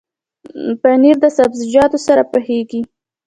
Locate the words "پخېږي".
2.31-2.81